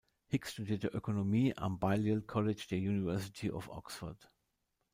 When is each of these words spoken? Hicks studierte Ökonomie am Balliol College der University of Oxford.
Hicks 0.25 0.53
studierte 0.53 0.87
Ökonomie 0.87 1.55
am 1.55 1.77
Balliol 1.77 2.23
College 2.23 2.65
der 2.71 2.79
University 2.79 3.51
of 3.51 3.69
Oxford. 3.69 4.31